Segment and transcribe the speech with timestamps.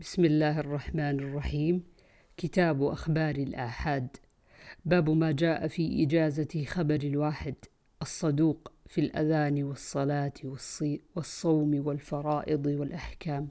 [0.00, 1.82] بسم الله الرحمن الرحيم.
[2.36, 4.16] كتاب أخبار الآحاد.
[4.84, 7.54] باب ما جاء في إجازة خبر الواحد.
[8.02, 10.32] الصدوق في الأذان والصلاة
[11.16, 13.48] والصوم والفرائض والأحكام.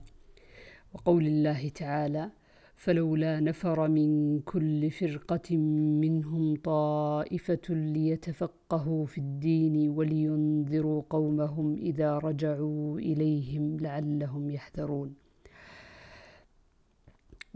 [0.93, 2.31] وقول الله تعالى
[2.75, 5.57] فلولا نفر من كل فرقة
[6.01, 15.26] منهم طائفة ليتفقهوا في الدين ولينذروا قومهم إذا رجعوا إليهم لعلهم يحذرون.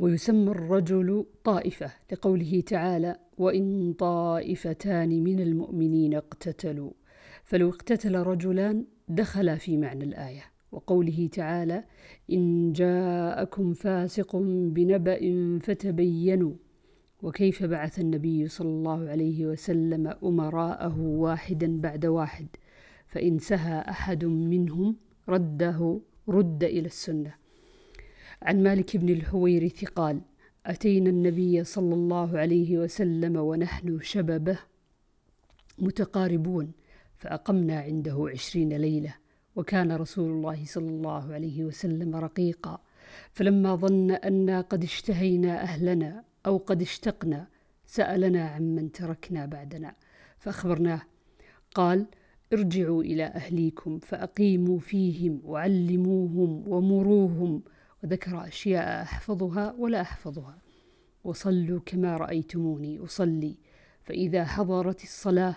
[0.01, 6.91] ويسمى الرجل طائفة لقوله تعالى وإن طائفتان من المؤمنين اقتتلوا
[7.43, 11.83] فلو اقتتل رجلان دخلا في معنى الآية وقوله تعالى
[12.31, 14.35] إن جاءكم فاسق
[14.75, 15.19] بنبأ
[15.63, 16.53] فتبينوا
[17.21, 22.47] وكيف بعث النبي صلى الله عليه وسلم أمراءه واحدا بعد واحد؟
[23.07, 24.95] فإن سهى أحد منهم
[25.29, 27.40] رده رد إلى السنة.
[28.41, 30.21] عن مالك بن الحويرث قال
[30.65, 34.59] أتينا النبي صلى الله عليه وسلم ونحن شببه
[35.77, 36.71] متقاربون
[37.17, 39.15] فأقمنا عنده عشرين ليلة
[39.55, 42.81] وكان رسول الله صلى الله عليه وسلم رقيقا.
[43.31, 47.47] فلما ظن أنا قد اشتهينا أهلنا أو قد اشتقنا
[47.85, 49.95] سألنا عمن تركنا بعدنا
[50.37, 51.01] فأخبرناه
[51.75, 52.05] قال
[52.53, 57.61] ارجعوا إلى أهليكم فأقيموا فيهم وعلموهم ومروهم
[58.03, 60.57] وذكر أشياء أحفظها ولا أحفظها.
[61.23, 63.55] وصلوا كما رأيتموني أصلي.
[64.03, 65.55] فإذا حضرت الصلاة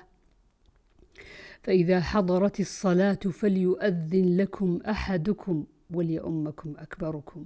[1.63, 7.45] فإذا حضرت الصلاة فليؤذن لكم أحدكم وليؤمكم أكبركم.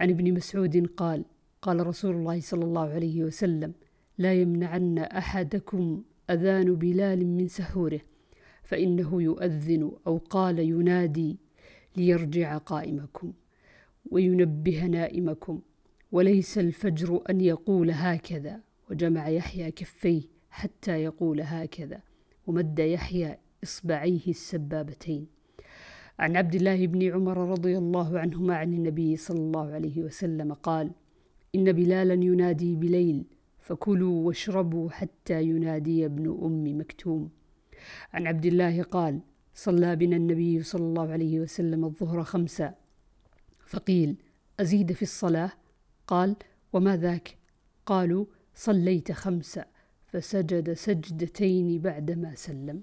[0.00, 1.24] عن ابن مسعود قال
[1.62, 3.72] قال رسول الله صلى الله عليه وسلم
[4.18, 8.00] لا يمنعن أحدكم أذان بلال من سحوره
[8.62, 11.36] فإنه يؤذن أو قال ينادي
[11.96, 13.32] ليرجع قائمكم.
[14.10, 15.60] وينبه نائمكم
[16.12, 18.60] وليس الفجر أن يقول هكذا.
[18.90, 22.00] وجمع يحيى كفيه حتى يقول هكذا
[22.46, 25.26] ومد يحيى إصبعيه السبابتين.
[26.18, 30.90] عن عبد الله بن عمر رضي الله عنهما عن النبي صلى الله عليه وسلم قال
[31.54, 33.24] إن بلالا ينادي بليل
[33.58, 37.30] فكلوا واشربوا حتى ينادي ابن أم مكتوم.
[38.12, 39.20] عن عبد الله قال
[39.54, 42.74] صلى بنا النبي صلى الله عليه وسلم الظهر خمسة
[43.68, 44.16] فقيل
[44.60, 45.52] أزيد في الصلاة؟
[46.06, 46.36] قال
[46.72, 47.36] وما ذاك؟
[47.86, 48.24] قالوا
[48.54, 49.64] صليت خمسة
[50.06, 52.82] فسجد سجدتين بعدما سلم.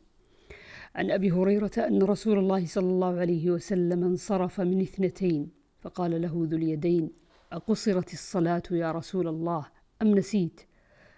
[0.96, 5.50] عن أبي هريرة أن رسول الله صلى الله عليه وسلم انصرف من اثنتين
[5.82, 7.10] فقال له ذو اليدين
[7.52, 9.66] أقصرت الصلاة يا رسول الله
[10.02, 10.62] أم نسيت؟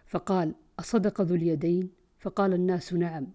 [0.05, 1.89] فقال أصدق ذو اليدين؟
[2.19, 3.27] فقال الناس نعم.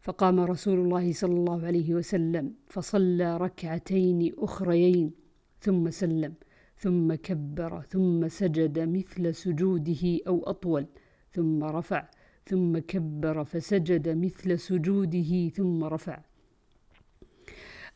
[0.00, 5.25] فقام رسول الله صلى الله عليه وسلم فصلى ركعتين أخريين.
[5.66, 6.34] ثم سلم
[6.78, 10.86] ثم كبر ثم سجد مثل سجوده أو أطول
[11.32, 12.08] ثم رفع
[12.46, 16.18] ثم كبر فسجد مثل سجوده ثم رفع.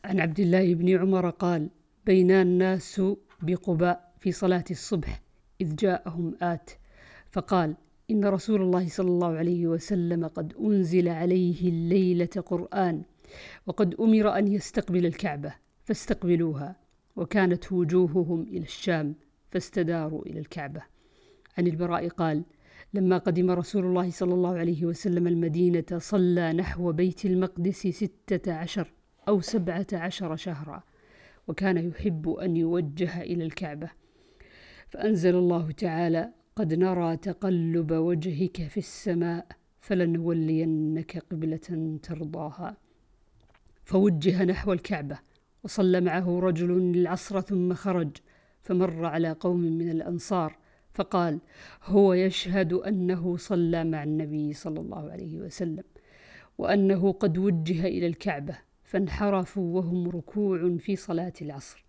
[0.03, 1.69] عن عبد الله بن عمر قال
[2.05, 3.01] بين الناس
[3.41, 5.21] بقباء في صلاة الصبح
[5.61, 6.69] إذ جاءهم آت
[7.31, 7.75] فقال
[8.11, 13.03] إن رسول الله صلى الله عليه وسلم قد أنزل عليه الليلة قرآن
[13.67, 15.53] وقد أمر أن يستقبل الكعبة
[15.83, 16.80] فاستقبلوها.
[17.15, 19.15] وكانت وجوههم إلى الشام
[19.51, 20.81] فاستداروا إلى الكعبة.
[21.57, 22.43] عن البراء قال
[22.93, 28.93] لما قدم رسول الله صلى الله عليه وسلم المدينة صلى نحو بيت المقدس ستة عشر
[29.27, 30.83] أو سبعة عشر شهرا
[31.47, 33.89] وكان يحب أن يوجه إلى الكعبة.
[34.89, 39.47] فأنزل الله تعالى قد نرى تقلب وجهك في السماء
[39.81, 42.77] فلنولينك قبلة ترضاها.
[43.83, 45.19] فوجه نحو الكعبة.
[45.63, 48.17] وصلى معه رجل العصر ثم خرج
[48.61, 50.57] فمر على قوم من الأنصار
[50.93, 51.39] فقال
[51.83, 55.83] هو يشهد أنه صلى مع النبي صلى الله عليه وسلم
[56.57, 61.85] وأنه قد وجه إلى الكعبة فانحرفوا وهم ركوع في صلاة العصر.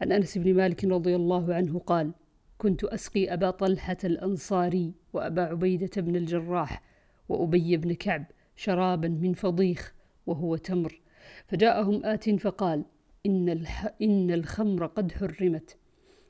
[0.00, 2.12] عن أنس بن مالك رضي الله عنه قال
[2.58, 6.82] كنت أسقي أبا طلحة الأنصاري وأبا عبيدة بن الجراح
[7.28, 8.24] وأبي بن كعب
[8.56, 9.94] شرابا من فضيخ
[10.26, 11.00] وهو تمر
[11.46, 12.84] فجاءهم آت فقال
[13.26, 13.94] إن, الح...
[14.02, 15.76] إن الخمر قد حرمت.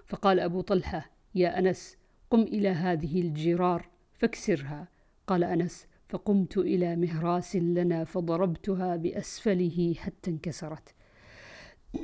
[0.06, 1.96] فقال أبو طلحة يا أنس
[2.30, 4.88] قم إلى هذه الجرار فاكسرها.
[5.26, 10.94] قال أنس فقمت إلى مهراس لنا فضربتها بأسفله حتى انكسرت.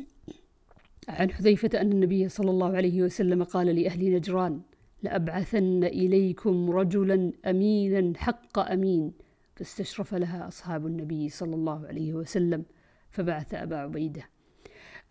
[1.09, 4.61] عن حذيفة أن النبي صلى الله عليه وسلم قال لأهل نجران
[5.03, 9.13] لأبعثن إليكم رجلا أمينا حق أمين.
[9.57, 12.65] فاستشرف لها أصحاب النبي صلى الله عليه وسلم
[13.11, 14.23] فبعث أبا عبيدة.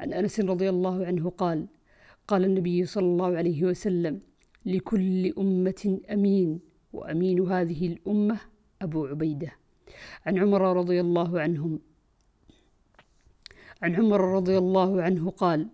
[0.01, 1.67] عن أنس رضي الله عنه قال
[2.31, 4.21] فقال النبي صلى الله عليه وسلم
[4.65, 6.59] لكل أمة أمين
[6.93, 8.37] وأمين هذه الأمة
[8.81, 9.51] أبو عبيدة.
[10.25, 11.79] عن عمر رضي الله عنهم
[13.81, 15.67] عن عمر رضي الله عنه قال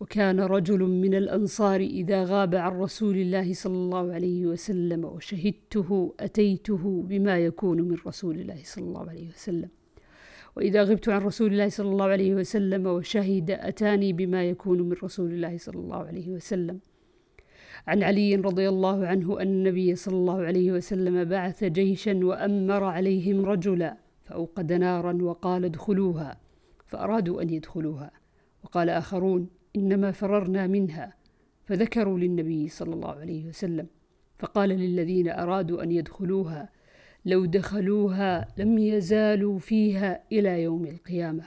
[0.00, 7.02] وكان رجل من الأنصار إذا غاب عن رسول الله صلى الله عليه وسلم وشهدته أتيته
[7.02, 9.68] بما يكون من رسول الله صلى الله عليه وسلم.
[10.56, 15.32] وإذا غبت عن رسول الله صلى الله عليه وسلم وشهد أتاني بما يكون من رسول
[15.32, 16.80] الله صلى الله عليه وسلم.
[17.86, 23.44] عن علي رضي الله عنه أن النبي صلى الله عليه وسلم بعث جيشا وأمر عليهم
[23.44, 26.40] رجلا فأوقد نارا وقال ادخلوها
[26.86, 28.10] فأرادوا أن يدخلوها.
[28.64, 31.14] وقال آخرون إنما فررنا منها
[31.64, 33.86] فذكروا للنبي صلى الله عليه وسلم.
[34.38, 36.68] فقال للذين أرادوا أن يدخلوها
[37.24, 41.44] لو دخلوها لم يزالوا فيها إلى يوم القيامة.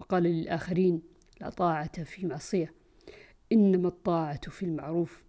[0.00, 1.02] وقال للآخرين
[1.40, 2.74] لا طاعة في معصية
[3.52, 5.24] إنما الطاعة في المعروف.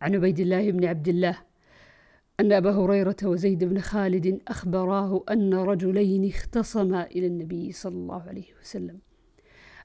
[0.00, 1.38] عن عبيد الله بن عبد الله
[2.40, 8.46] أن أبا هريرة وزيد بن خالد أخبراه أن رجلين اختصما إلى النبي صلى الله عليه
[8.60, 8.98] وسلم.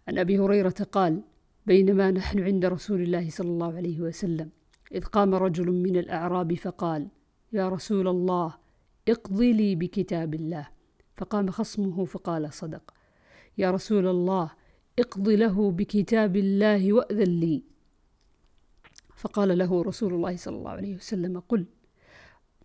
[0.08, 1.22] عن أبي هريرة قال
[1.66, 4.50] بينما نحن عند رسول الله صلى الله عليه وسلم
[4.92, 7.08] إذ قام رجل من الأعراب فقال
[7.56, 8.54] يا رسول الله
[9.08, 10.68] اقض لي بكتاب الله.
[11.18, 12.94] فقام خصمه فقال صدق.
[13.58, 14.52] يا رسول الله
[15.00, 17.64] اقض له بكتاب الله وأذن لي.
[19.16, 21.66] فقال له رسول الله صلى الله عليه وسلم قل.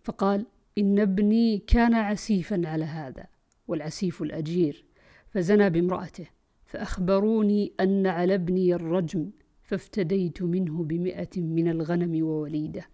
[0.03, 0.45] فقال
[0.77, 3.25] إن ابني كان عسيفا على هذا
[3.67, 4.85] والعسيف الأجير.
[5.29, 6.27] فزنى بامرأته
[6.65, 9.31] فأخبروني أن على ابني الرجم
[9.63, 12.85] فافتديت منه بمئة من الغنم ووليدة.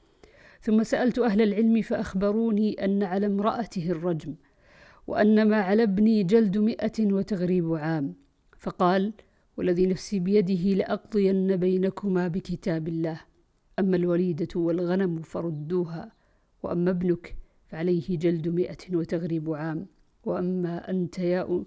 [0.61, 4.35] ثم سألت أهل العلم فأخبروني أن على امرأته الرجم
[5.07, 8.15] وأن ما على ابني جلد مئة وتغريب عام.
[8.57, 9.13] فقال
[9.57, 13.21] والذي نفسي بيده لأقضين بينكما بكتاب الله.
[13.79, 16.11] أما الوليدة والغنم فردوها
[16.63, 17.35] وأما ابنك
[17.67, 19.87] فعليه جلد مئة وتغريب عام.
[20.25, 21.63] وأما أنت يا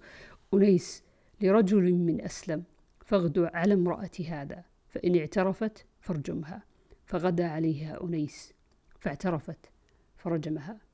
[0.54, 1.04] أنيس
[1.40, 2.62] لرجل من أسلم
[3.04, 6.62] فاغدو على امرأة هذا فإن اعترفت فارجمها.
[7.04, 8.59] فغدا عليها أنيس.
[9.00, 9.70] فاعترفت
[10.16, 10.89] فرجمها.